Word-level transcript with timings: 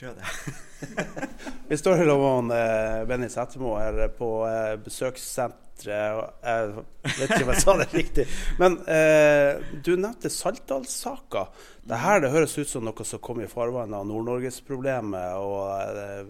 prøve 0.00 0.16
det? 0.18 1.28
Vi 1.70 1.76
står 1.78 2.00
lag 2.08 2.22
med 2.44 2.56
eh, 2.56 3.04
Benny 3.10 3.28
Setermo 3.30 3.76
her 3.78 4.08
på 4.16 4.30
eh, 4.48 4.72
besøkssenteret. 4.82 5.60
Jeg 5.80 6.72
vet 7.04 7.22
ikke 7.30 7.44
om 7.46 7.52
jeg 7.54 7.62
sa 7.62 7.74
det 7.80 7.86
riktig. 8.00 8.26
Men 8.60 8.78
eh, 8.90 9.60
du 9.84 9.94
nevnte 9.96 10.32
Saltdalssaka. 10.32 11.46
Det 11.88 12.00
her 12.02 12.20
det 12.24 12.32
høres 12.34 12.58
ut 12.58 12.68
som 12.68 12.84
noe 12.88 13.06
som 13.08 13.22
kom 13.24 13.40
i 13.44 13.48
farvannet 13.50 13.96
av 14.00 14.08
Nord-Norgesproblemet 14.10 15.38
og 15.40 15.62
eh, 15.70 16.26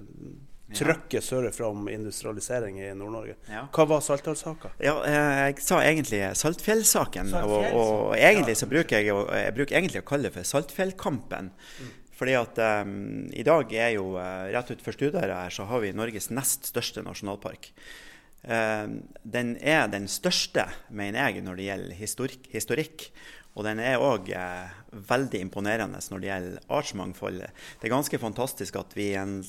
trøkket 0.77 1.25
sørfra 1.27 1.67
om 1.73 1.89
industrialisering 1.91 2.77
i 2.85 2.93
Nord-Norge. 2.95 3.35
Ja. 3.51 3.65
Hva 3.75 3.89
var 3.91 4.05
Saltdalssaka? 4.07 4.71
Ja, 4.83 4.99
eh, 5.09 5.41
jeg 5.49 5.65
sa 5.67 5.81
egentlig 5.83 6.21
Saltfjellsaken. 6.39 7.33
Og, 7.33 7.57
Saltfjell, 7.57 7.81
og 7.81 7.91
så- 7.97 8.21
egentlig 8.29 8.59
så 8.61 8.69
bruker 8.71 9.01
jeg, 9.01 9.17
jeg 9.47 9.57
bruker 9.57 9.81
egentlig 9.81 10.05
å 10.05 10.09
kalle 10.13 10.29
det 10.29 10.37
for 10.37 10.47
Saltfjellkampen. 10.53 11.51
Fordi 12.21 12.37
at 12.37 12.61
um, 12.85 12.93
i 13.33 13.45
dag 13.47 13.73
er 13.73 13.95
jo 13.97 14.13
uh, 14.19 14.47
rett 14.53 14.71
utenfor 14.75 14.93
Studøra 14.93 15.47
her, 15.47 15.55
så 15.57 15.65
har 15.71 15.81
vi 15.81 15.95
Norges 15.97 16.29
nest 16.29 16.69
største 16.69 17.01
nasjonalpark. 17.07 17.73
Uh, 18.45 19.01
den 19.25 19.55
er 19.65 19.89
den 19.93 20.05
største, 20.09 20.67
mener 20.93 21.31
jeg, 21.31 21.47
når 21.47 21.57
det 21.57 21.71
gjelder 21.71 22.01
historikk. 22.05 22.51
historikk. 22.53 23.09
Og 23.59 23.67
den 23.67 23.81
er 23.83 24.03
òg 24.03 24.31
eh, 24.31 24.75
veldig 25.11 25.41
imponerende 25.43 25.99
når 26.13 26.23
det 26.23 26.29
gjelder 26.29 26.69
artsmangfoldet. 26.71 27.63
Det 27.81 27.89
er 27.89 27.93
ganske 27.97 28.21
fantastisk 28.23 28.79
at 28.79 28.95
vi 28.95 29.11
i 29.11 29.19
en, 29.19 29.41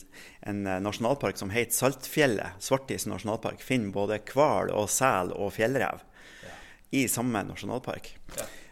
en 0.50 0.64
eh, 0.66 0.80
nasjonalpark 0.82 1.38
som 1.38 1.54
heter 1.54 1.78
Saltfjellet, 1.78 2.58
Svartis 2.64 3.06
nasjonalpark, 3.10 3.62
finner 3.62 3.94
både 3.94 4.20
hval 4.34 4.74
og 4.74 4.90
sel 4.92 5.34
og 5.38 5.54
fjellrev 5.58 6.02
i 6.98 7.06
samme 7.08 7.46
nasjonalpark. 7.48 8.10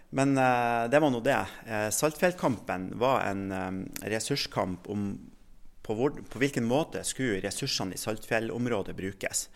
Men 0.09 0.37
eh, 0.37 0.89
det 0.89 0.99
var 0.99 1.11
nå 1.13 1.19
det. 1.21 1.39
Eh, 1.67 1.89
Saltfjellkampen 1.93 2.91
var 2.99 3.21
en 3.27 3.51
eh, 3.51 4.07
ressurskamp 4.09 4.89
om 4.89 5.11
på, 5.85 5.95
hvor, 5.97 6.13
på 6.29 6.41
hvilken 6.41 6.65
måte 6.69 7.01
skulle 7.05 7.41
ressursene 7.41 7.95
i 7.97 8.01
Saltfjellområdet 8.01 8.93
brukes. 8.97 9.47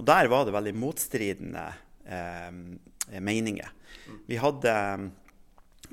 Og 0.00 0.06
der 0.08 0.28
var 0.32 0.46
det 0.46 0.54
veldig 0.56 0.74
motstridende 0.80 1.64
eh, 2.08 2.52
meninger. 3.20 3.72
Vi 4.28 4.38
hadde 4.40 4.74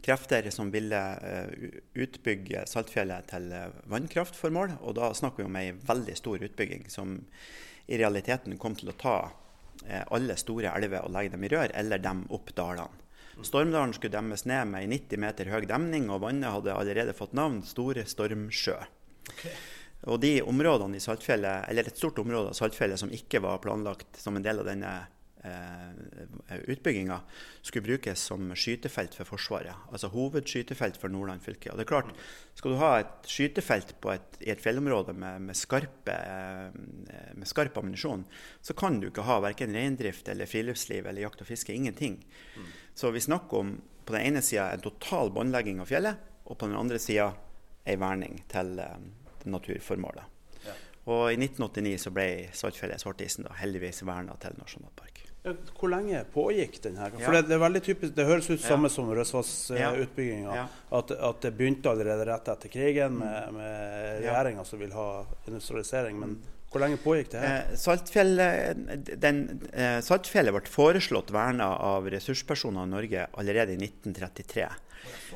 krefter 0.05 0.47
som 0.51 0.69
ville 0.71 0.99
utbygge 1.95 2.65
Saltfjellet 2.69 3.27
til 3.31 3.47
vannkraftformål. 3.91 4.77
Og 4.83 4.95
da 4.99 5.09
snakker 5.15 5.43
vi 5.43 5.47
om 5.49 5.59
ei 5.59 5.71
veldig 5.75 6.15
stor 6.19 6.43
utbygging 6.45 6.85
som 6.91 7.17
i 7.87 7.99
realiteten 7.99 8.59
kom 8.61 8.75
til 8.77 8.91
å 8.91 8.97
ta 8.99 9.15
alle 10.11 10.35
store 10.39 10.75
elver 10.75 11.07
og 11.07 11.15
legge 11.15 11.33
dem 11.35 11.47
i 11.47 11.51
rør, 11.51 11.73
eller 11.79 12.03
dem 12.03 12.23
opp 12.35 12.51
dalene. 12.55 13.04
Stormdalen 13.43 13.93
skulle 13.93 14.15
demmes 14.15 14.45
ned 14.47 14.69
med 14.71 14.85
ei 14.85 14.91
90 14.95 15.19
meter 15.19 15.49
høy 15.51 15.65
demning, 15.67 16.07
og 16.13 16.21
vannet 16.23 16.53
hadde 16.53 16.75
allerede 16.75 17.15
fått 17.17 17.35
navn 17.35 17.59
Store 17.67 18.05
Stormsjø. 18.07 18.77
Og 20.05 20.21
de 20.21 20.37
områdene 20.45 20.99
i 20.99 21.03
Saltfjellet, 21.03 21.65
eller 21.69 21.89
et 21.89 21.97
stort 21.97 22.19
område 22.21 22.53
av 22.53 22.57
Saltfjellet 22.57 23.01
som 23.01 23.11
ikke 23.11 23.41
var 23.43 23.61
planlagt 23.63 24.21
som 24.21 24.37
en 24.37 24.45
del 24.45 24.61
av 24.61 24.69
denne 24.69 24.93
utbygginga, 26.65 27.19
skulle 27.61 27.85
brukes 27.85 28.19
som 28.19 28.51
skytefelt 28.55 29.15
for 29.17 29.29
Forsvaret. 29.29 29.87
Altså 29.91 30.09
hovedskytefelt 30.13 30.97
for 31.01 31.13
Nordland 31.13 31.43
fylke. 31.45 31.71
Og 31.71 31.77
det 31.77 31.85
er 31.85 31.91
klart, 31.93 32.11
Skal 32.55 32.71
du 32.71 32.77
ha 32.79 32.91
et 32.99 33.27
skytefelt 33.27 33.95
på 34.01 34.13
et, 34.13 34.37
i 34.39 34.51
et 34.51 34.61
fjellområde 34.61 35.13
med, 35.13 35.41
med, 35.41 35.55
skarpe, 35.55 36.13
eh, 36.13 37.33
med 37.35 37.47
skarp 37.47 37.77
ammunisjon, 37.77 38.23
så 38.61 38.73
kan 38.73 38.99
du 38.99 39.09
ikke 39.09 39.25
ha 39.27 39.41
verken 39.43 39.75
reindrift 39.75 40.29
eller 40.31 40.47
friluftsliv 40.47 41.05
eller 41.05 41.21
jakt 41.21 41.41
og 41.43 41.47
fiske. 41.47 41.73
Ingenting. 41.73 42.21
Så 42.93 43.11
vi 43.11 43.19
snakker 43.19 43.57
om 43.57 43.81
på 44.05 44.13
den 44.13 44.21
ene 44.21 44.41
sida 44.41 44.69
en 44.71 44.85
total 44.85 45.33
båndlegging 45.35 45.81
av 45.81 45.89
fjellet, 45.91 46.15
og 46.45 46.57
på 46.57 46.69
den 46.69 46.77
andre 46.77 46.99
sida 47.01 47.33
ei 47.85 47.97
verning 47.99 48.39
til 48.49 48.79
eh, 48.79 48.97
naturformålet. 49.45 50.31
Og 51.05 51.27
i 51.29 51.37
1989 51.37 51.99
så 52.01 52.11
ble 52.13 52.27
Saltfjellet 52.57 53.01
Svartisen 53.01 53.45
da 53.45 53.53
heldigvis 53.59 54.01
verna 54.07 54.37
til 54.41 54.57
nasjonalpark. 54.57 55.24
Ja, 55.45 55.53
Hvor 55.77 55.91
lenge 55.93 56.23
pågikk 56.33 56.79
den 56.83 56.97
her? 56.97 57.11
Ja. 57.13 57.25
For 57.25 57.35
det, 57.37 57.43
det 57.49 57.53
er 57.55 57.61
veldig 57.61 57.81
typisk, 57.85 58.15
det 58.17 58.25
høres 58.25 58.49
ut 58.49 58.59
Ja. 58.59 58.67
samme 58.71 58.89
som 58.89 59.11
Røsvassutbygginga. 59.13 60.55
Ja. 60.55 60.65
At, 60.97 61.11
at 61.11 61.41
det 61.45 61.53
begynte 61.57 61.91
allerede 61.91 62.25
rett 62.25 62.47
etter 62.49 62.71
krigen 62.73 63.19
med, 63.19 63.53
med 63.53 64.23
Ja. 64.23 64.33
regjeringa 64.33 64.65
som 64.65 64.79
vil 64.81 64.91
ha 64.95 65.25
industrialisering. 65.47 66.17
Men 66.19 66.37
hvor 66.71 66.81
lenge 66.81 66.97
pågikk 67.03 67.29
det 67.31 67.43
her? 67.43 67.57
Eh, 67.69 67.75
Saltfjellet, 67.79 69.21
den, 69.21 69.43
eh, 69.73 69.99
Saltfjellet 70.03 70.55
ble 70.57 70.65
foreslått 70.71 71.29
verna 71.31 71.69
av 71.77 72.09
ressurspersoner 72.11 72.83
i 72.89 72.93
Norge 72.95 73.27
allerede 73.37 73.77
i 73.77 73.77
1933. 73.77 74.67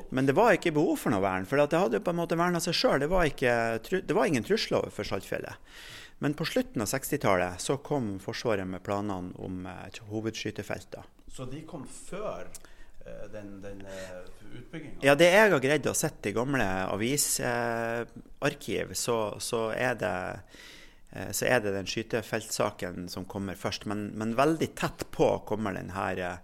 Men 0.09 0.25
det 0.25 0.33
var 0.33 0.55
ikke 0.57 0.73
behov 0.73 0.97
for 0.97 1.13
noe 1.13 1.21
vern, 1.21 1.45
for 1.45 1.61
det 1.61 1.77
hadde 1.77 1.99
på 2.01 2.09
en 2.09 2.17
måte 2.17 2.35
verna 2.39 2.59
seg 2.63 2.73
sjøl. 2.73 2.99
Det, 3.03 3.09
var 3.11 3.29
det 3.29 4.15
var 4.17 4.25
ingen 4.25 4.43
trusler 4.43 4.89
for 4.91 5.05
Saltfjellet. 5.05 5.53
Men 6.19 6.35
på 6.35 6.46
slutten 6.46 6.84
av 6.84 6.90
60-tallet 6.91 7.62
så 7.63 7.78
kom 7.84 8.18
Forsvaret 8.24 8.68
med 8.68 8.84
planene 8.84 9.31
om 9.40 9.63
eh, 9.66 9.85
et 9.88 10.02
hovedskytefelt. 10.09 10.91
da. 10.97 11.06
Så 11.31 11.47
de 11.47 11.63
kom 11.68 11.88
før 11.88 12.50
eh, 13.06 13.25
den, 13.34 13.62
den 13.63 13.85
utbygginga? 14.53 15.00
Ja, 15.03 15.16
det 15.16 15.25
jeg 15.31 15.52
har 15.52 15.59
greid 15.63 15.88
å 15.90 15.94
sette 15.97 16.30
i 16.30 16.34
gamle 16.35 16.66
avisarkiv, 16.90 18.94
så, 18.97 19.18
så, 19.44 19.62
er 19.75 19.96
det, 20.00 20.40
eh, 21.13 21.31
så 21.35 21.46
er 21.50 21.59
det 21.63 21.75
den 21.75 21.88
skytefeltsaken 21.90 23.09
som 23.12 23.25
kommer 23.30 23.56
først. 23.59 23.86
Men, 23.90 24.00
men 24.19 24.38
veldig 24.40 24.69
tett 24.80 25.01
på 25.16 25.28
kommer 25.50 25.72
den 25.78 25.91
her, 25.96 26.16
eh, 26.25 26.38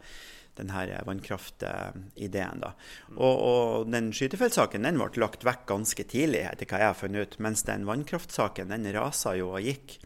den 0.58 0.72
her 0.72 0.92
vannkraftideen. 1.08 2.64
da. 2.64 2.74
Og, 3.16 3.36
og 3.36 3.92
den 3.92 4.12
skytefeltsaken 4.16 4.88
den 4.88 5.00
ble 5.02 5.22
lagt 5.22 5.46
vekk 5.46 5.68
ganske 5.72 6.08
tidlig, 6.08 6.46
etter 6.50 6.70
hva 6.70 6.82
jeg 6.82 6.92
har 6.92 7.00
funnet 7.00 7.28
ut. 7.28 7.40
Mens 7.44 7.66
den 7.68 7.88
vannkraftsaken 7.90 8.74
den 8.74 8.90
rasa 8.96 9.36
jo 9.40 9.54
og 9.54 9.66
gikk 9.66 10.00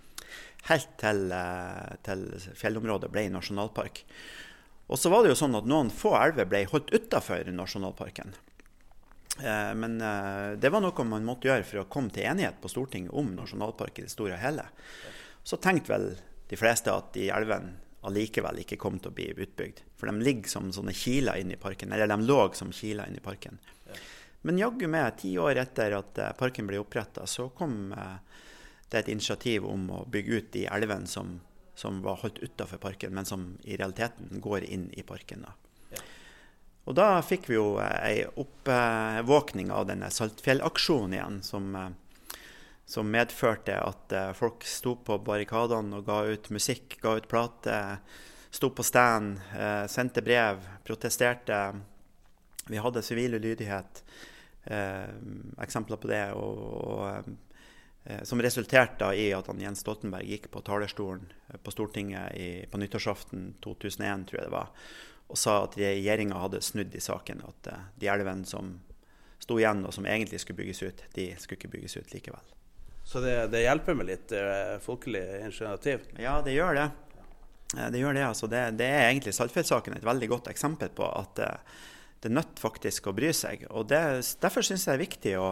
helt 0.69 0.91
til, 0.99 1.31
eh, 1.31 1.95
til 2.05 2.27
fjellområdet 2.57 3.11
ble 3.13 3.29
nasjonalpark. 3.33 4.03
Og 4.89 4.97
så 4.97 5.11
var 5.13 5.23
det 5.23 5.33
jo 5.33 5.41
sånn 5.43 5.57
at 5.59 5.67
noen 5.69 5.91
få 5.93 6.15
elver 6.17 6.49
ble 6.49 6.63
holdt 6.71 6.93
utafor 6.95 7.49
nasjonalparken. 7.53 8.33
Eh, 9.39 9.73
Men 9.75 10.01
eh, 10.01 10.55
det 10.59 10.71
var 10.73 10.81
noe 10.83 11.05
man 11.05 11.27
måtte 11.27 11.47
gjøre 11.49 11.67
for 11.67 11.83
å 11.83 11.89
komme 11.91 12.11
til 12.13 12.27
enighet 12.27 12.59
på 12.61 12.71
Stortinget 12.71 13.13
om 13.13 13.35
nasjonalpark 13.37 13.99
i 13.99 14.07
det 14.07 14.13
store 14.13 14.35
og 14.35 14.43
hele. 14.43 14.65
Så 15.43 15.61
tenkte 15.61 15.93
vel 15.93 16.09
de 16.49 16.57
fleste 16.57 16.91
at 16.91 17.13
de 17.13 17.29
elvene 17.31 17.77
allikevel 18.07 18.61
ikke 18.61 18.79
kom 18.79 18.99
til 18.99 19.11
å 19.11 19.15
bli 19.15 19.27
utbygd. 19.33 19.83
For 19.99 20.09
de 20.09 20.23
ligger 20.23 20.51
som 20.51 20.71
sånne 20.73 20.95
kiler 20.95 21.41
inne 21.41 21.57
i 21.57 21.61
parken, 21.61 21.91
eller 21.91 22.07
de 22.09 22.17
lå 22.23 22.39
som 22.57 22.71
kiler 22.75 23.09
inne 23.09 23.19
i 23.19 23.25
parken. 23.25 23.59
Men 24.41 24.59
jaggu 24.61 24.87
meg, 24.87 25.17
ti 25.19 25.33
år 25.39 25.59
etter 25.59 25.97
at 25.97 26.19
eh, 26.19 26.35
parken 26.39 26.67
ble 26.69 26.79
oppretta, 26.79 27.25
så 27.27 27.49
kom 27.51 27.91
eh, 27.91 28.43
det 28.89 29.01
et 29.01 29.11
initiativ 29.11 29.67
om 29.67 29.89
å 29.91 30.03
bygge 30.07 30.37
ut 30.37 30.51
de 30.53 30.65
elvene 30.71 31.09
som, 31.11 31.35
som 31.75 31.99
var 32.05 32.21
holdt 32.23 32.39
utafor 32.39 32.79
parken, 32.79 33.13
men 33.15 33.27
som 33.27 33.49
i 33.67 33.75
realiteten 33.75 34.39
går 34.39 34.63
inn 34.63 34.87
i 34.95 35.03
parken. 35.03 35.43
da. 35.43 35.55
Og 36.89 36.95
da 36.97 37.19
fikk 37.21 37.51
vi 37.51 37.57
jo 37.59 37.73
eh, 37.83 37.97
ei 38.07 38.21
oppvåkning 38.29 39.73
av 39.75 39.89
denne 39.91 40.07
Saltfjellaksjonen 40.13 41.17
igjen, 41.17 41.41
som, 41.43 41.75
som 42.89 43.11
medførte 43.11 43.75
at 43.77 44.13
eh, 44.17 44.31
folk 44.33 44.65
sto 44.65 44.95
på 45.05 45.19
barrikadene 45.21 45.99
og 45.99 46.07
ga 46.07 46.23
ut 46.25 46.47
musikk, 46.49 46.95
ga 47.03 47.19
ut 47.19 47.27
plater, 47.29 47.99
sto 48.49 48.71
på 48.73 48.85
stand, 48.85 49.37
eh, 49.53 49.83
sendte 49.85 50.23
brev, 50.25 50.63
protesterte. 50.87 51.59
Vi 52.65 52.81
hadde 52.81 53.05
sivil 53.05 53.37
ulydighet, 53.37 54.01
eh, 54.73 55.05
eksempler 55.61 56.01
på 56.01 56.09
det. 56.09 56.25
og, 56.33 56.65
og 56.89 57.37
som 58.25 58.41
resulterte 58.41 59.05
i 59.13 59.27
at 59.35 59.49
Jens 59.61 59.83
Stoltenberg 59.83 60.25
gikk 60.25 60.47
på 60.49 60.63
talerstolen 60.65 61.27
på 61.61 61.71
Stortinget 61.75 62.33
i, 62.33 62.65
på 62.65 62.79
nyttårsaften 62.81 63.51
2001, 63.61 64.23
tror 64.25 64.39
jeg 64.39 64.47
det 64.47 64.55
var, 64.55 64.71
og 65.29 65.37
sa 65.37 65.59
at 65.67 65.77
regjeringa 65.77 66.39
hadde 66.41 66.63
snudd 66.65 66.95
i 66.95 67.03
saken. 67.05 67.43
At 67.45 67.69
de 68.01 68.09
elvene 68.09 68.49
som 68.49 68.79
sto 69.37 69.59
igjen 69.59 69.85
og 69.85 69.93
som 69.93 70.09
egentlig 70.09 70.41
skulle 70.41 70.63
bygges 70.63 70.81
ut, 70.87 71.03
de 71.13 71.35
skulle 71.37 71.59
ikke 71.59 71.75
bygges 71.75 71.99
ut 71.99 72.15
likevel. 72.15 72.55
Så 73.09 73.21
det, 73.23 73.35
det 73.49 73.63
hjelper 73.63 73.95
med 73.97 74.05
litt 74.05 74.31
eh, 74.37 74.75
folkelig 74.85 75.23
initiativ? 75.41 76.03
Ja, 76.21 76.35
det 76.45 76.53
gjør 76.53 76.75
det. 76.77 76.89
Eh, 77.77 77.87
Det 77.89 78.01
gjør 78.03 78.13
det, 78.13 78.25
altså. 78.27 78.49
Det, 78.51 78.59
det 78.77 78.85
er 78.85 79.07
egentlig 79.07 79.33
Saltfjell-saken 79.33 79.97
et 79.97 80.05
veldig 80.05 80.29
godt 80.29 80.51
eksempel 80.51 80.91
på 80.93 81.07
at 81.09 81.41
eh, 81.41 81.79
det 82.21 82.29
er 82.29 82.35
nødt 82.37 82.59
faktisk 82.61 83.07
å 83.09 83.15
bry 83.17 83.31
seg. 83.33 83.63
Og 83.73 83.87
det, 83.89 84.03
Derfor 84.43 84.61
syns 84.65 84.85
jeg 84.85 84.91
det 84.91 84.97
er 84.99 85.05
viktig 85.07 85.33
å, 85.41 85.47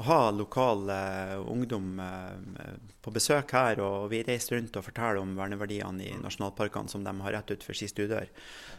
å 0.00 0.06
ha 0.08 0.18
lokal 0.32 0.88
eh, 0.94 1.34
ungdom 1.52 2.00
eh, 2.00 2.72
på 3.04 3.12
besøk 3.12 3.52
her. 3.58 3.84
Og 3.84 4.08
vi 4.14 4.22
reiser 4.24 4.56
rundt 4.56 4.80
og 4.80 4.88
forteller 4.88 5.20
om 5.20 5.36
verneverdiene 5.36 6.06
i 6.06 6.16
nasjonalparkene 6.24 6.88
som 6.88 7.04
de 7.04 7.12
har 7.26 7.36
rett 7.36 7.52
utenfor 7.52 7.76
sin 7.76 7.92
stuedør. 7.92 8.32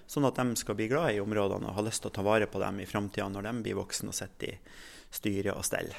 Sånn 0.10 0.26
at 0.26 0.42
de 0.42 0.58
skal 0.58 0.80
bli 0.80 0.90
glad 0.90 1.14
i 1.14 1.22
områdene 1.22 1.70
og 1.70 1.78
ha 1.78 1.86
lyst 1.86 2.02
til 2.02 2.10
å 2.10 2.18
ta 2.18 2.26
vare 2.26 2.50
på 2.50 2.66
dem 2.66 2.82
i 2.82 2.90
framtida 2.90 3.30
når 3.30 3.52
de 3.52 3.58
blir 3.68 3.78
voksne 3.84 4.10
og 4.10 4.18
sitter 4.26 4.56
i 4.56 4.62
styre 5.22 5.54
og 5.54 5.68
stell. 5.70 5.94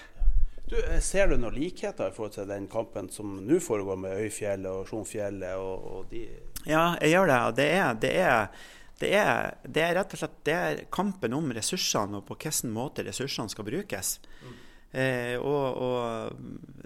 Du, 0.69 0.77
eh, 0.77 1.01
ser 1.01 1.31
du 1.31 1.39
noen 1.41 1.57
likheter 1.57 2.11
i 2.11 2.15
forhold 2.15 2.35
til 2.37 2.49
den 2.51 2.67
kampen 2.71 3.09
som 3.13 3.39
nå 3.47 3.61
foregår 3.65 4.01
med 4.01 4.25
Øyfjellet 4.25 4.69
og 4.69 4.89
Sjonfjellet 4.91 5.57
og, 5.57 5.87
og 5.93 6.11
de 6.11 6.27
Ja, 6.69 6.99
jeg 7.01 7.15
gjør 7.15 7.31
det. 7.31 7.39
Det 7.57 7.71
er, 7.73 7.95
det 8.03 8.17
er 8.21 8.67
det 8.99 9.13
er, 9.15 9.53
det 9.63 9.83
er, 9.85 9.93
rett 9.95 10.15
og 10.15 10.19
slett 10.19 10.39
det 10.49 10.87
kampen 10.91 11.35
om 11.37 11.53
ressursene 11.55 12.19
og 12.19 12.25
på 12.27 12.35
hvilken 12.35 12.73
måte 12.75 13.05
ressursene 13.07 13.53
skal 13.53 13.67
brukes. 13.69 14.17
Mm. 14.43 14.57
Eh, 14.93 15.37
og, 15.37 15.83
og, 15.85 16.79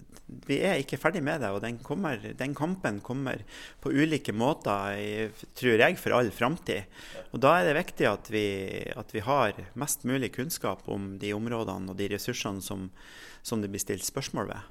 vi 0.49 0.58
er 0.64 0.81
ikke 0.81 0.99
ferdig 1.00 1.22
med 1.25 1.43
det. 1.44 1.50
Og 1.52 1.60
den, 1.62 1.78
kommer, 1.84 2.19
den 2.19 2.54
kampen 2.56 3.00
kommer 3.04 3.43
på 3.82 3.93
ulike 3.93 4.34
måter, 4.34 5.31
tror 5.58 5.84
jeg, 5.84 5.99
for 6.00 6.16
all 6.16 6.32
framtid. 6.34 6.88
Og 7.32 7.43
da 7.44 7.58
er 7.58 7.69
det 7.69 7.78
viktig 7.78 8.08
at 8.08 8.31
vi, 8.32 8.46
at 8.96 9.12
vi, 9.14 9.25
har 9.26 9.58
mest 9.78 10.06
mulig 10.08 10.32
kunnskap 10.34 10.88
om 10.90 11.16
de 11.22 11.34
områdene 11.37 11.93
og 11.93 11.99
de 12.00 12.10
ressursene 12.14 12.64
som, 12.64 12.88
som 13.44 13.62
det 13.62 13.70
blir 13.72 13.82
stilt 13.82 14.08
spørsmål 14.08 14.50
ved. 14.54 14.70